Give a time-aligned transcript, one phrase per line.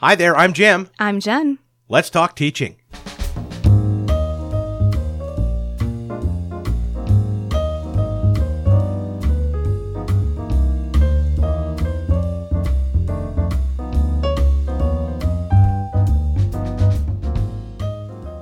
[0.00, 0.90] Hi there, I'm Jim.
[1.00, 1.58] I'm Jen.
[1.88, 2.76] Let's talk teaching.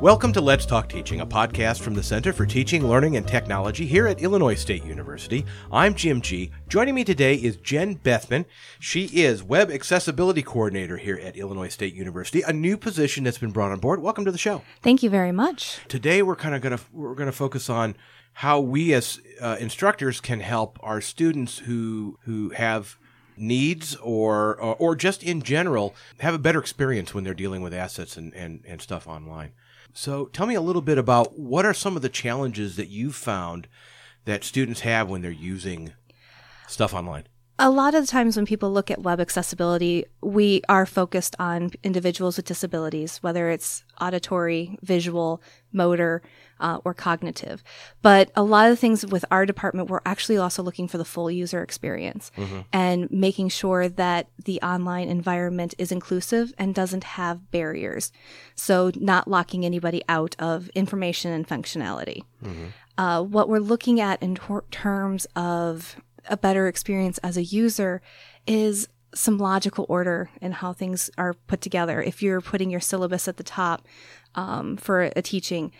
[0.07, 3.84] Welcome to Let's Talk Teaching, a podcast from the Center for Teaching, Learning, and Technology
[3.84, 5.45] here at Illinois State University.
[5.73, 6.52] I'm Jim G.
[6.68, 8.46] Joining me today is Jen Bethman.
[8.79, 13.51] She is Web Accessibility Coordinator here at Illinois State University, a new position that's been
[13.51, 14.01] brought on board.
[14.01, 14.62] Welcome to the show.
[14.80, 15.80] Thank you very much.
[15.88, 17.96] Today we're kind of going to we're going to focus on
[18.34, 22.96] how we as uh, instructors can help our students who who have
[23.37, 27.74] needs or, or or just in general have a better experience when they're dealing with
[27.74, 29.51] assets and, and, and stuff online.
[29.96, 33.14] So tell me a little bit about what are some of the challenges that you've
[33.14, 33.66] found
[34.27, 35.95] that students have when they're using
[36.66, 37.24] stuff online?
[37.59, 41.70] A lot of the times when people look at web accessibility, we are focused on
[41.82, 46.21] individuals with disabilities, whether it's auditory, visual, motor,
[46.60, 47.65] uh, or cognitive.
[48.02, 51.04] But a lot of the things with our department, we're actually also looking for the
[51.04, 52.60] full user experience mm-hmm.
[52.74, 58.12] and making sure that the online environment is inclusive and doesn't have barriers.
[58.54, 62.23] So, not locking anybody out of information and functionality.
[62.45, 62.66] Mm-hmm.
[62.99, 65.97] Uh, what we're looking at in ter- terms of
[66.28, 68.03] a better experience as a user
[68.47, 72.03] is some logical order in how things are put together.
[72.03, 73.87] If you're putting your syllabus at the top
[74.34, 75.72] um, for a teaching,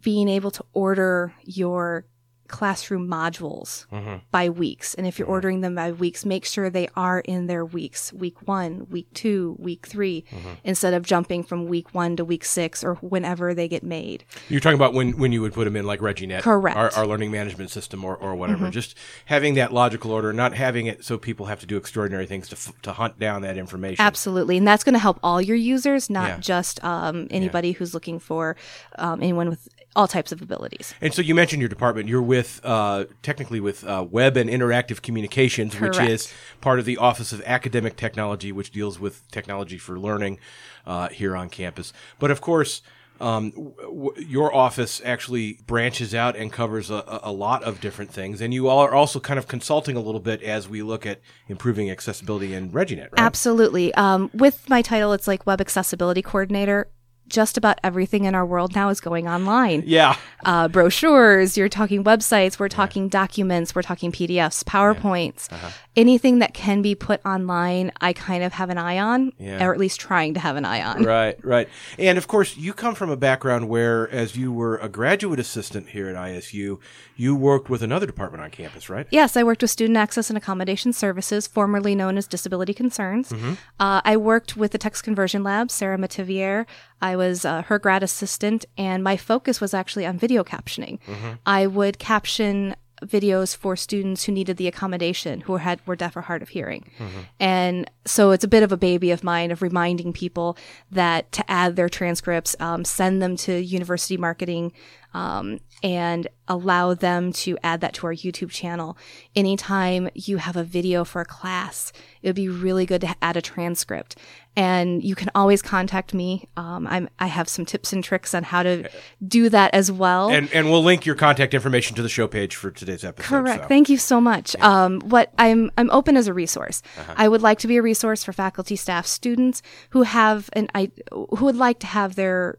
[0.00, 2.04] being able to order your
[2.52, 4.16] classroom modules mm-hmm.
[4.30, 4.94] by weeks.
[4.94, 5.32] And if you're mm-hmm.
[5.32, 9.56] ordering them by weeks, make sure they are in their weeks week one, week two,
[9.58, 10.48] week 3 mm-hmm.
[10.62, 14.24] instead of jumping from week one to week six or whenever they get made.
[14.48, 16.76] You're talking about when, when you would put them in like ReggieNet, correct?
[16.76, 18.64] Our, our learning management system or, or whatever.
[18.64, 18.72] Mm-hmm.
[18.72, 22.48] Just having that logical order, not having it so people have to do extraordinary things
[22.50, 24.04] to, f- to hunt down that information.
[24.04, 24.58] Absolutely.
[24.58, 26.38] And that's going to help all your users, not yeah.
[26.38, 27.74] just um, anybody yeah.
[27.74, 28.56] who's looking for
[28.98, 30.94] um, anyone with all types of abilities.
[31.00, 32.08] And so you mentioned your department.
[32.08, 35.98] You're with uh, technically with uh, Web and Interactive Communications, Correct.
[35.98, 40.38] which is part of the Office of Academic Technology, which deals with technology for learning
[40.86, 41.92] uh, here on campus.
[42.18, 42.82] But of course.
[43.20, 48.40] Um, w- your office actually branches out and covers a, a, lot of different things,
[48.40, 51.20] and you all are also kind of consulting a little bit as we look at
[51.46, 53.18] improving accessibility in ReggieNet, right?
[53.18, 53.94] Absolutely.
[53.94, 56.88] Um, with my title, it's like Web Accessibility Coordinator
[57.28, 59.82] just about everything in our world now is going online.
[59.86, 60.16] Yeah.
[60.44, 63.10] Uh, brochures, you're talking websites, we're talking yeah.
[63.10, 65.56] documents, we're talking PDFs, PowerPoints, yeah.
[65.56, 65.70] uh-huh.
[65.96, 69.64] anything that can be put online, I kind of have an eye on, yeah.
[69.64, 71.04] or at least trying to have an eye on.
[71.04, 71.68] Right, right.
[71.98, 75.90] And of course, you come from a background where, as you were a graduate assistant
[75.90, 76.78] here at ISU,
[77.16, 79.06] you worked with another department on campus, right?
[79.10, 83.30] Yes, I worked with Student Access and Accommodation Services, formerly known as Disability Concerns.
[83.30, 83.54] Mm-hmm.
[83.78, 86.66] Uh, I worked with the Text Conversion Lab, Sarah Mativier.
[87.02, 91.00] I was uh, her grad assistant, and my focus was actually on video captioning.
[91.00, 91.32] Mm-hmm.
[91.44, 96.20] I would caption videos for students who needed the accommodation who had were deaf or
[96.20, 97.20] hard of hearing mm-hmm.
[97.40, 100.56] and so it's a bit of a baby of mine of reminding people
[100.90, 104.72] that to add their transcripts um, send them to university marketing
[105.14, 108.96] um, and allow them to add that to our YouTube channel.
[109.34, 111.92] Anytime you have a video for a class,
[112.22, 114.16] it would be really good to add a transcript.
[114.54, 116.46] And you can always contact me.
[116.58, 118.88] Um, I'm, I have some tips and tricks on how to
[119.26, 120.28] do that as well.
[120.28, 123.28] And, and we'll link your contact information to the show page for today's episode.
[123.28, 123.64] Correct.
[123.64, 123.68] So.
[123.68, 124.54] Thank you so much.
[124.58, 124.84] Yeah.
[124.84, 126.82] Um, what I'm, I'm open as a resource.
[126.98, 127.14] Uh-huh.
[127.16, 130.90] I would like to be a resource for faculty, staff, students who have an, I,
[131.10, 132.58] who would like to have their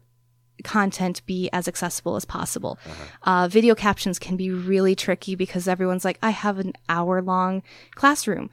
[0.64, 2.78] content be as accessible as possible.
[2.84, 3.04] Uh-huh.
[3.22, 7.62] Uh, video captions can be really tricky because everyone's like, I have an hour long
[7.94, 8.50] classroom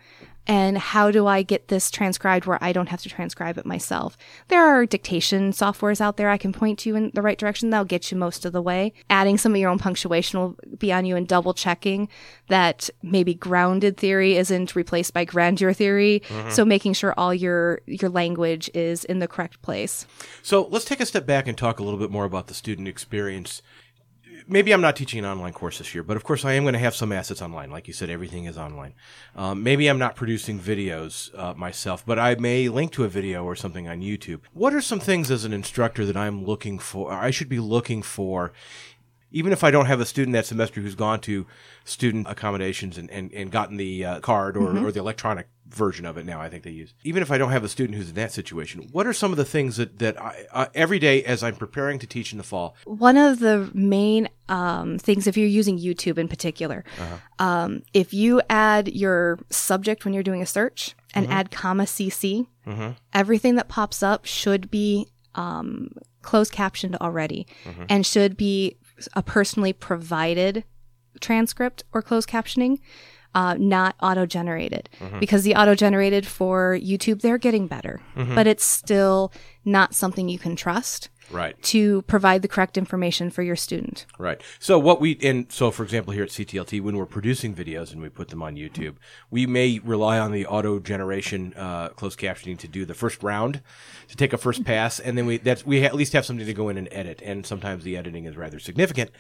[0.48, 4.18] and how do I get this transcribed where I don't have to transcribe it myself?
[4.48, 7.70] There are dictation softwares out there I can point you in the right direction.
[7.70, 8.94] That'll get you most of the way.
[9.10, 12.10] Adding some of your own punctuation will be on you and double checking
[12.48, 16.22] that maybe grounded theory isn't replaced by grandeur theory.
[16.28, 16.50] Mm-hmm.
[16.50, 20.06] So making sure all your your language is in the correct place.
[20.42, 22.88] So let's take a step back and talk a little bit more about the student
[22.88, 23.62] experience
[24.48, 26.74] maybe I'm not teaching an online course this year, but of course I am going
[26.74, 27.72] to have some assets online.
[27.72, 28.94] Like you said, everything is online.
[29.36, 33.44] Um, maybe I'm not producing videos uh, myself, but I may link to a video
[33.44, 34.42] or something on YouTube.
[34.54, 37.12] What are some things as an instructor that I'm looking for?
[37.12, 38.52] I should be looking for
[39.32, 41.48] even if I don't have a student that semester who's gone to
[41.86, 44.86] student accommodations and, and, and gotten the uh, card or, mm-hmm.
[44.86, 46.94] or the electronic version of it now, I think they use.
[47.04, 49.38] Even if I don't have a student who's in that situation, what are some of
[49.38, 52.44] the things that, that I, uh, every day as I'm preparing to teach in the
[52.44, 52.76] fall?
[52.86, 57.46] One of the main um, things, if you're using YouTube in particular, uh-huh.
[57.46, 62.48] um, if you add your subject when you're doing a search, and add comma CC,
[63.14, 65.92] everything that pops up should be um,
[66.22, 67.48] closed captioned already
[67.90, 68.78] and should be
[69.14, 70.64] a personally provided
[71.20, 72.80] transcript or closed captioning.
[73.34, 74.90] Uh, not auto generated
[75.22, 78.02] because the auto generated for YouTube, they're getting better,
[78.36, 79.32] but it's still
[79.64, 81.62] not something you can trust Right.
[81.64, 84.06] to provide the correct information for your student.
[84.18, 84.42] Right.
[84.60, 88.02] So what we and so for example here at CTLT when we're producing videos and
[88.02, 88.96] we put them on YouTube,
[89.30, 93.62] we may rely on the auto generation uh, closed captioning to do the first round,
[94.08, 96.54] to take a first pass, and then we that's we at least have something to
[96.54, 97.22] go in and edit.
[97.24, 99.12] And sometimes the editing is rather significant,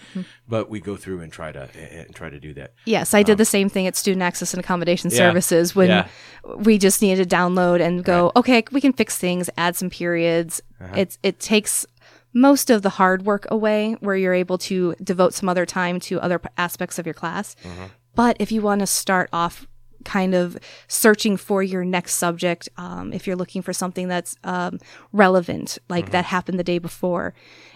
[0.48, 2.74] but we go through and try to and try to do that.
[2.86, 5.18] Yes, I did the same thing at Student Access and Accommodation Yeah.
[5.18, 6.08] Services when Yeah.
[6.58, 10.62] we just needed to download and go, okay, we can fix things, add some periods.
[10.80, 10.94] Uh-huh.
[10.98, 11.86] It's it takes
[12.34, 16.20] most of the hard work away where you're able to devote some other time to
[16.22, 17.56] other p- aspects of your class.
[17.66, 17.88] Uh-huh.
[18.16, 19.68] But if you want to start off
[20.06, 20.58] kind of
[20.88, 24.80] searching for your next subject, um, if you're looking for something that's um,
[25.12, 26.12] relevant, like Mm-hmm.
[26.14, 27.34] that happened the day before,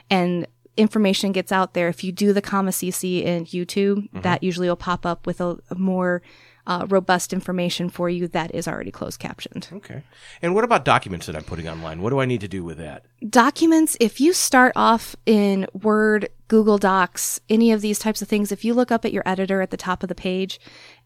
[0.10, 0.48] and
[0.78, 4.22] information gets out there, if you do the comma CC in YouTube, Mm-hmm.
[4.22, 6.22] that usually will pop up with a, a more
[6.68, 9.68] uh, robust information for you that is already closed captioned.
[9.72, 10.04] Okay.
[10.42, 12.02] And what about documents that I'm putting online?
[12.02, 13.06] What do I need to do with that?
[13.30, 18.52] documents, if you start off in Word, Google Docs, any of these types of things,
[18.52, 20.60] if you look up at your editor at the top of the page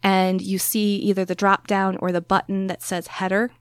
[0.03, 3.51] and you see either the drop down or the button that says header,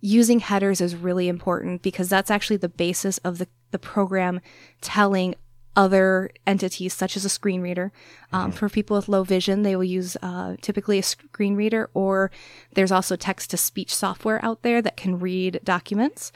[0.00, 4.40] using headers is really important because that's actually the basis of the, the program
[4.80, 5.34] telling
[5.76, 7.92] other entities such as a screen reader.
[8.32, 12.30] Um, For people with low vision, they will use uh, typically a screen reader, or
[12.74, 16.32] there's also text to speech software out there that can read documents.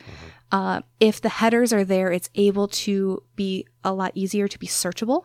[0.53, 4.67] Uh, if the headers are there, it's able to be a lot easier to be
[4.67, 5.25] searchable.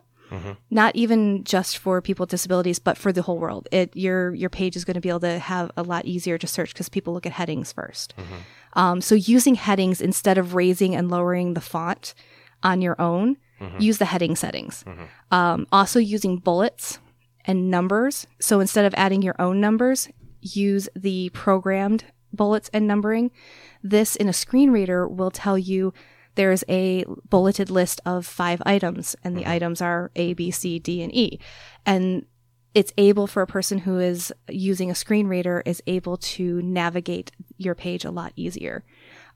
[0.72, 3.68] Not even just for people with disabilities, but for the whole world.
[3.72, 6.48] It your your page is going to be able to have a lot easier to
[6.48, 8.08] search because people look at headings 1st
[8.74, 12.14] Um, so using headings instead of raising and lowering the font
[12.64, 13.80] on your own, Mm-hmm.
[13.80, 14.84] use the heading settings.
[14.86, 15.04] Mm-hmm.
[15.32, 17.00] Um, also using bullets
[17.46, 18.28] and numbers.
[18.40, 20.10] So instead of adding your own numbers,
[20.42, 23.32] use the programmed bullets and numbering.
[23.82, 25.94] This in a screen reader will tell you
[26.36, 29.52] there's a bulleted list of five items, and the mm-hmm.
[29.52, 31.40] items are A, B, C, D, and E.
[31.86, 32.26] And
[32.76, 37.32] it's able for a person who is using a screen reader is able to navigate
[37.58, 38.84] your page a lot easier.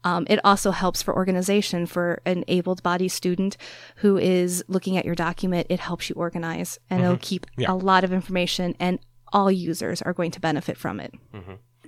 [0.04, 3.58] Um, it also helps for organization for an able bodied student
[3.98, 5.68] who is looking at your document.
[5.70, 9.00] It helps you organize and it'll keep a lot of information and
[9.34, 11.14] all users are going to benefit from it.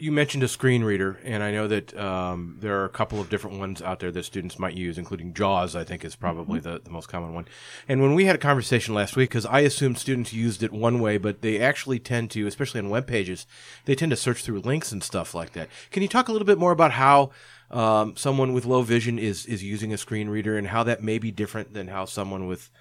[0.01, 3.29] You mentioned a screen reader, and I know that um, there are a couple of
[3.29, 6.81] different ones out there that students might use, including JAWS, I think is probably the,
[6.83, 7.45] the most common one.
[7.87, 11.01] And when we had a conversation last week, because I assumed students used it one
[11.01, 13.45] way, but they actually tend to, especially on web pages,
[13.85, 15.69] they tend to search through links and stuff like that.
[15.91, 17.29] Can you talk a little bit more about how
[17.69, 21.19] um, someone with low vision is, is using a screen reader and how that may
[21.19, 22.71] be different than how someone with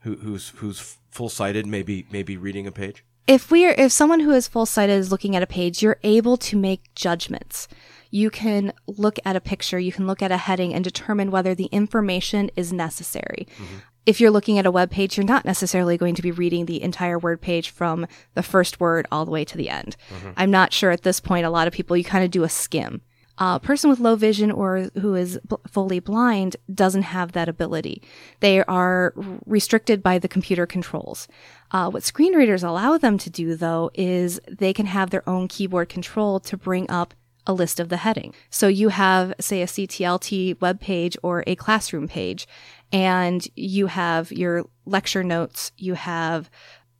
[0.00, 3.04] who, who's who's full sighted may be, may be reading a page?
[3.26, 5.98] If we are if someone who is full sighted is looking at a page you're
[6.02, 7.68] able to make judgments.
[8.10, 11.54] You can look at a picture you can look at a heading and determine whether
[11.54, 13.46] the information is necessary.
[13.56, 13.76] Mm-hmm.
[14.06, 16.82] If you're looking at a web page you're not necessarily going to be reading the
[16.82, 19.96] entire word page from the first word all the way to the end.
[20.10, 20.30] Mm-hmm.
[20.36, 22.48] I'm not sure at this point a lot of people you kind of do a
[22.48, 23.02] skim
[23.38, 28.02] a person with low vision or who is fully blind doesn't have that ability.
[28.40, 29.12] They are
[29.44, 31.26] restricted by the computer controls.
[31.70, 35.48] Uh, what screen readers allow them to do, though, is they can have their own
[35.48, 37.14] keyboard control to bring up
[37.46, 38.32] a list of the heading.
[38.50, 42.46] So you have, say, a CTLT web page or a classroom page,
[42.92, 46.50] and you have your lecture notes, you have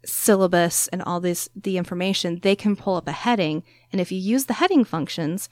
[0.07, 4.19] syllabus and all this the information they can pull up a heading and if you
[4.19, 5.49] use the heading functions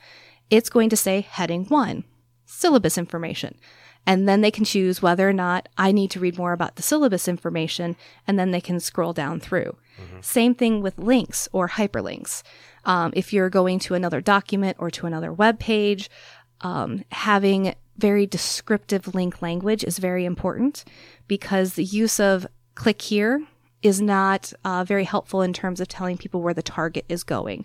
[0.53, 2.05] it's going to say heading 1
[2.45, 3.59] syllabus information.
[4.07, 6.83] And then they can choose whether or not I need to read more about the
[6.83, 9.77] syllabus information and then they can scroll down through.
[10.21, 12.43] Same thing with links or hyperlinks.
[12.85, 16.11] Um, if you're going to another document or to another web page
[16.63, 20.85] um, having very descriptive link language is very important
[21.29, 23.43] because the use of click here
[23.83, 27.65] is not uh, very helpful in terms of telling people where the target is going.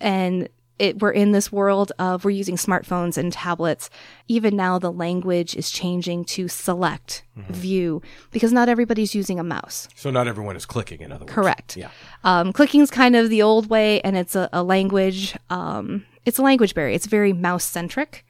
[0.00, 0.48] And
[0.78, 3.88] it, we're in this world of we're using smartphones and tablets.
[4.28, 9.88] Even now, the language is changing to select, view, because not everybody's using a mouse.
[9.94, 11.34] So not everyone is clicking, in other words.
[11.34, 11.76] Correct.
[11.76, 11.90] Yeah.
[12.24, 15.36] Um, clicking's kind of the old way, and it's a, a language.
[15.50, 16.94] Um, it's a language barrier.
[16.94, 18.24] It's very mouse centric,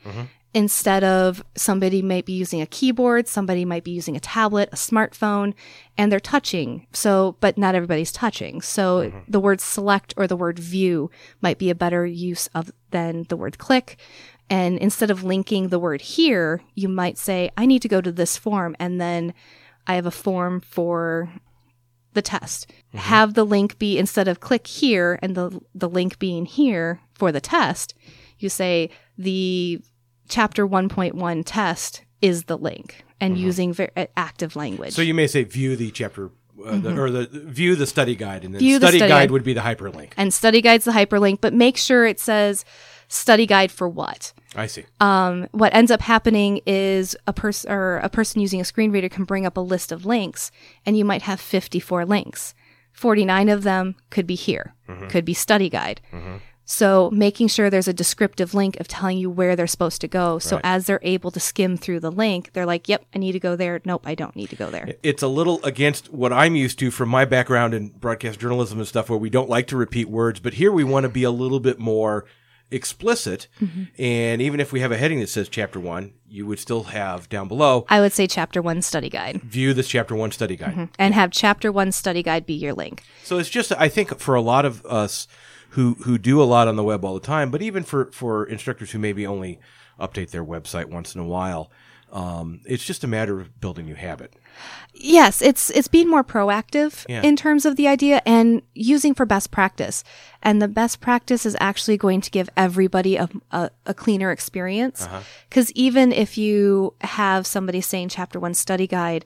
[0.55, 4.77] instead of somebody might be using a keyboard, somebody might be using a tablet, a
[4.77, 5.53] smartphone,
[5.99, 6.87] and they're touching.
[6.93, 8.63] So, but not everybody's touching.
[8.63, 9.19] So mm-hmm.
[9.29, 11.11] the word select or the word view
[11.43, 13.99] might be a better use of than the word click.
[14.49, 18.13] And instead of linking the word here, you might say, I need to go to
[18.13, 19.35] this form and then
[19.87, 21.29] I have a form for
[22.15, 22.69] the test.
[22.69, 22.99] Mm-hmm.
[22.99, 27.31] Have the link be instead of click here and the the link being here for
[27.31, 27.95] the test,
[28.39, 29.81] you say the
[30.29, 34.93] chapter 1.1 test is the link and using ver- uh, active language.
[34.93, 36.31] So you may say view the chapter
[36.65, 38.67] uh, the, or the view the study guide, and then Mm-hmm.
[38.67, 39.31] View the study, study guide guide.
[39.31, 40.13] would be the hyperlink.
[40.17, 42.65] and study guide's the hyperlink, but make sure it says
[43.09, 44.33] study guide for what.
[44.55, 44.85] I see.
[45.01, 49.11] um, what ends up happening is a person or a person using a screen reader
[49.11, 50.51] can bring up a list of links
[50.87, 52.55] and you might have 54 links
[52.93, 54.73] 49 of them could be here
[55.11, 56.01] could be study guide
[56.69, 60.39] so making sure there's a descriptive link of telling you where they're supposed to go
[60.39, 60.65] so Right.
[60.65, 63.55] as they're able to skim through the link they're like yep i need to go
[63.57, 66.79] there nope i don't need to go there it's a little against what I'm used
[66.81, 70.09] to from my background in broadcast journalism and stuff, where we don't like to repeat
[70.09, 72.25] words, but here we want to be a little bit more
[72.71, 73.49] explicit.
[73.61, 73.85] Mm-hmm.
[74.03, 77.29] And even if we have a heading that says chapter one, you would still have
[77.29, 80.89] down below i would say chapter 1 study guide view this chapter one study guide.
[80.99, 84.35] and have chapter 1 study guide be your link So it's just, I think, for
[84.35, 85.29] a lot of us
[85.77, 88.45] who who do a lot on the web all the time, but even for for
[88.45, 89.61] instructors who maybe only
[90.01, 91.71] update their website once in a while,
[92.13, 94.35] um, it's just a matter of building new habit.
[94.95, 97.23] Yes, it's it's being more proactive Yeah.
[97.23, 100.03] in terms of the idea and using for best practice.
[100.43, 105.07] And the best practice is actually going to give everybody a, a, a cleaner experience.
[105.51, 109.25] Because even if you have somebody saying chapter one study guide,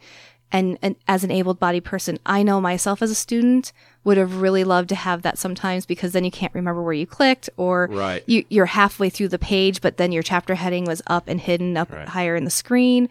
[0.52, 3.72] and, and as an able bodied person, I know myself as a student
[4.04, 7.06] would have really loved to have that sometimes because then you can't remember where you
[7.06, 8.22] clicked or Right.
[8.26, 11.76] you, you're halfway through the page, but then your chapter heading was up and hidden
[11.76, 13.08] up higher in the screen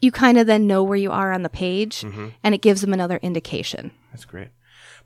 [0.00, 2.02] you kind of then know where you are on the page
[2.42, 3.92] and it gives them another indication.
[4.10, 4.48] That's great.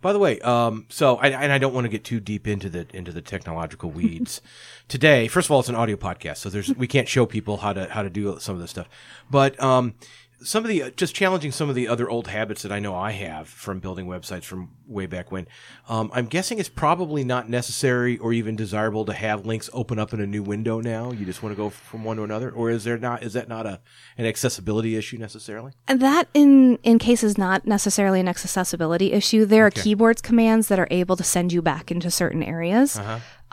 [0.01, 2.71] By the way, um, so I, and I don't want to get too deep into
[2.71, 4.41] the into the technological weeds
[4.89, 5.29] today.
[5.29, 7.89] First of all, it's an audio podcast, so there's we can't show people how to
[7.91, 8.89] how to do some of this stuff.
[9.31, 9.95] But um,
[10.43, 13.13] some of the just challenging some of the other old habits that I know I
[13.13, 15.49] have from building websites from way back when.
[15.89, 20.13] Um, I'm guessing it's probably not necessary or even desirable to have links open up
[20.13, 21.11] in a new window now.
[21.11, 23.23] You just want to go from one to another, or is there not?
[23.23, 23.81] Is that not a
[24.19, 25.73] an accessibility issue necessarily?
[25.89, 29.47] And that in in case is not necessarily an accessibility issue.
[29.47, 33.01] There are keyboards commands that are able to send you back into certain areas.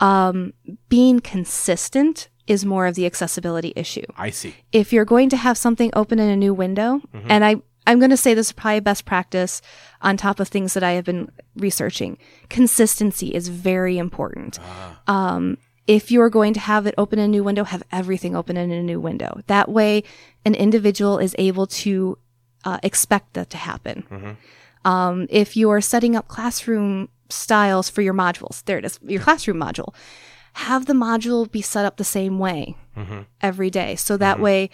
[0.00, 0.54] Um,
[0.88, 4.04] being consistent is more of the accessibility issue.
[4.16, 4.54] I see.
[4.72, 8.10] if you're going to have something open in a new window, and I, I'm going
[8.10, 9.62] to say this is probably best practice
[10.02, 12.18] on top of things that I have been researching.
[12.50, 14.58] Consistency is very important.
[15.06, 18.56] Um, if you're going to have it open in a new window, have everything open
[18.56, 19.40] in a new window.
[19.48, 20.02] That way,
[20.44, 22.16] an individual is able to
[22.64, 24.36] uh, expect that to happen.
[24.84, 29.58] Um, if you're setting up classroom styles for your modules, there it is, your classroom
[29.58, 29.94] module,
[30.54, 33.22] have the module be set up the same way mm-hmm.
[33.40, 33.96] every day.
[33.96, 34.44] So that mm-hmm.
[34.44, 34.70] way,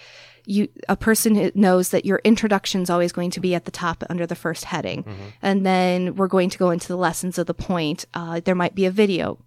[0.46, 4.02] you a person knows that your introduction is always going to be at the top
[4.08, 5.28] under the first heading, mm-hmm.
[5.42, 8.06] and then we're going to go into the lessons of the point.
[8.14, 9.38] Uh, there might be a video.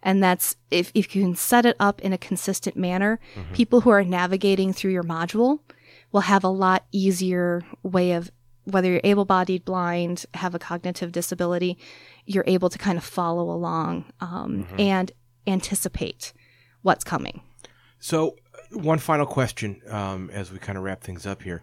[0.00, 3.18] And that's if, if you can set it up in a consistent manner,
[3.52, 5.58] people who are navigating through your module
[6.12, 8.30] will have a lot easier way of
[8.64, 11.78] whether you're able bodied, blind, have a cognitive disability,
[12.26, 14.04] you're able to kind of follow along.
[14.20, 15.10] Um, and
[15.48, 16.32] anticipate
[16.82, 17.42] what's coming.
[17.98, 18.36] So,
[18.70, 21.62] one final question um, as we kind of wrap things up here.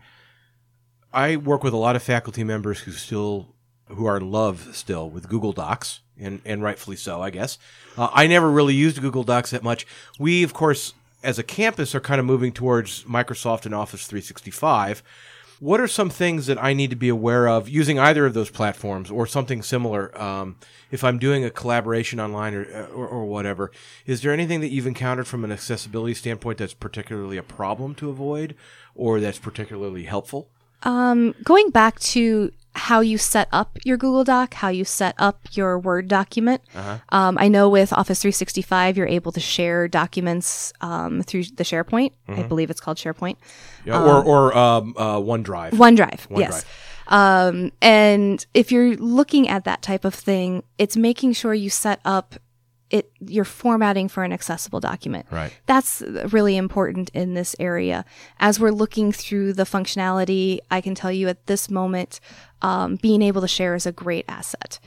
[1.13, 3.56] I work with a lot of faculty members who still
[3.88, 7.58] who are in love still with Google Docs, and and rightfully so, I guess.
[7.98, 9.86] Uh, I never really used Google Docs that much.
[10.20, 15.04] We, of course, as a campus, are kind of moving towards Microsoft and Office 365.
[15.65, 18.51] What are some things that I need to be aware of using either of those
[18.51, 20.15] platforms or something similar?
[20.15, 20.57] Um,
[20.91, 23.72] if I'm doing a collaboration online or, or, or whatever,
[24.05, 28.12] is there anything that you've encountered from an accessibility standpoint that's particularly a problem to
[28.12, 28.53] avoid
[28.93, 30.50] or that's particularly helpful?
[31.43, 35.79] Going back to how you set up your Google Doc, how you set up your
[35.79, 36.62] Word document.
[37.10, 42.12] Um, I know with Office 365, you're able to share documents um, through the SharePoint.
[42.27, 43.38] I believe it's called SharePoint.
[43.86, 45.72] Yeah, or or um, uh, OneDrive.
[45.72, 46.39] OneDrive, OneDrive.
[46.39, 46.65] yes.
[47.08, 52.00] Um, and if you're looking at that type of thing, it's making sure you set
[52.03, 52.36] up
[52.89, 55.25] it you're formatting for an accessible document.
[55.32, 55.51] Right.
[55.65, 58.06] That's really important in this area.
[58.39, 62.20] As we're looking through the functionality, I can tell you at this moment,
[62.62, 64.80] um, being able to share is a great asset.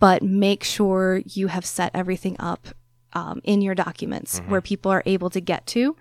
[0.00, 2.68] But make sure you have set everything up
[3.14, 5.96] um, in your documents where people are able to get to.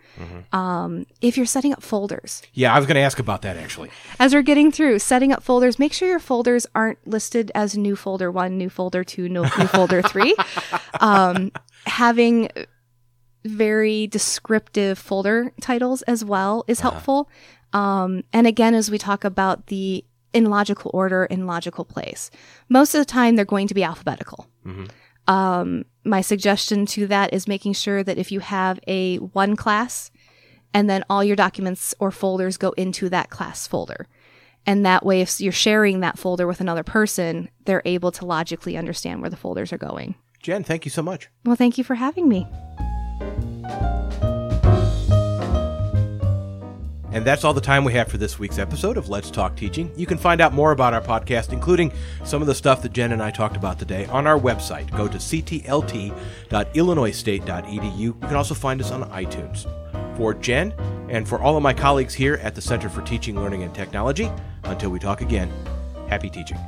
[0.52, 3.90] Um, if you're setting up folders, Yeah, I was going to ask about that actually.
[4.20, 7.96] as we're getting through setting up folders, make sure your folders aren't listed as new
[7.96, 10.36] folder one, new folder two, no, new folder three.
[11.00, 11.52] Um,
[11.86, 12.50] having
[13.46, 17.30] very descriptive folder titles as well is helpful.
[17.74, 22.30] Um, and again, as we talk about the in logical order, in logical place,
[22.68, 24.48] most of the time they're going to be alphabetical.
[25.28, 30.12] Um, my suggestion to that is making sure that if you have a one class,
[30.74, 34.08] and then all your documents or folders go into that class folder.
[34.66, 38.76] And that way, if you're sharing that folder with another person, they're able to logically
[38.78, 40.16] understand where the folders are going.
[40.42, 41.30] Jen, thank you so much.
[41.46, 42.46] Well, thank you for having me.
[47.18, 49.92] And that's all the time we have for this week's episode of Let's Talk Teaching.
[49.96, 51.92] You can find out more about our podcast, including
[52.24, 54.96] some of the stuff that Jen and I talked about today, on our website.
[54.96, 57.98] Go to ctlt.illinoisstate.edu.
[57.98, 59.66] You can also find us on iTunes.
[60.16, 60.76] For Jen
[61.10, 64.30] and for all of my colleagues here at the Center for Teaching, Learning, and Technology,
[64.66, 65.52] until we talk again,
[66.10, 66.60] happy teaching.